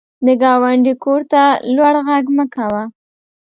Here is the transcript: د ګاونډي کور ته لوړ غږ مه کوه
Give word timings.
د 0.25 0.27
ګاونډي 0.41 0.93
کور 1.03 1.21
ته 1.31 1.41
لوړ 1.75 1.95
غږ 2.07 2.25
مه 2.35 2.45
کوه 2.53 2.83